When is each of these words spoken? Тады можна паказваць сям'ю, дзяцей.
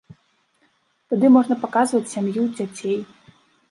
Тады 1.13 1.31
можна 1.37 1.59
паказваць 1.69 2.05
сям'ю, 2.17 2.51
дзяцей. 2.59 2.99